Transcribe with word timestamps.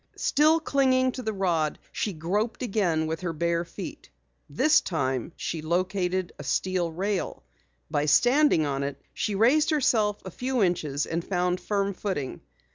Still 0.17 0.59
clinging 0.59 1.11
to 1.11 1.21
the 1.21 1.31
rod, 1.31 1.77
she 1.91 2.11
groped 2.11 2.63
again 2.63 3.05
with 3.05 3.21
her 3.21 3.33
bare 3.33 3.63
feet. 3.63 4.09
This 4.49 4.81
time 4.81 5.31
she 5.35 5.61
located 5.61 6.31
a 6.39 6.43
steel 6.43 6.91
rail. 6.91 7.43
By 7.91 8.07
standing 8.07 8.65
on 8.65 8.81
it, 8.81 8.99
she 9.13 9.35
raised 9.35 9.69
herself 9.69 10.19
a 10.25 10.31
few 10.31 10.63
inches 10.63 11.05
and 11.05 11.23
found 11.23 11.59
firm 11.61 11.93
footing. 11.93 12.41